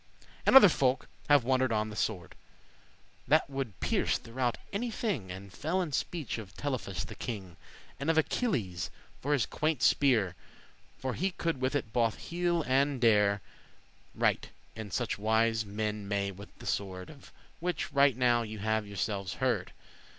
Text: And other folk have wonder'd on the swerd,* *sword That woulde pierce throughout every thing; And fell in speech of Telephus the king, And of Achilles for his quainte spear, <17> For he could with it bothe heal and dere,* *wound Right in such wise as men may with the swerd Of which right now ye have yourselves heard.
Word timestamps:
And 0.47 0.55
other 0.55 0.67
folk 0.67 1.07
have 1.29 1.43
wonder'd 1.43 1.71
on 1.71 1.89
the 1.91 1.95
swerd,* 1.95 2.33
*sword 2.33 2.35
That 3.27 3.47
woulde 3.47 3.73
pierce 3.81 4.17
throughout 4.17 4.57
every 4.73 4.89
thing; 4.89 5.29
And 5.29 5.53
fell 5.53 5.79
in 5.79 5.91
speech 5.91 6.39
of 6.39 6.55
Telephus 6.57 7.03
the 7.03 7.13
king, 7.13 7.55
And 7.99 8.09
of 8.09 8.17
Achilles 8.17 8.89
for 9.21 9.31
his 9.33 9.45
quainte 9.45 9.83
spear, 9.83 10.33
<17> 10.93 10.95
For 10.97 11.13
he 11.13 11.29
could 11.29 11.61
with 11.61 11.75
it 11.75 11.93
bothe 11.93 12.15
heal 12.15 12.63
and 12.63 12.99
dere,* 12.99 13.41
*wound 13.43 14.13
Right 14.25 14.49
in 14.75 14.89
such 14.89 15.19
wise 15.19 15.57
as 15.61 15.65
men 15.67 16.07
may 16.07 16.31
with 16.31 16.49
the 16.57 16.65
swerd 16.65 17.11
Of 17.11 17.31
which 17.59 17.93
right 17.93 18.17
now 18.17 18.41
ye 18.41 18.57
have 18.57 18.87
yourselves 18.87 19.35
heard. 19.35 19.71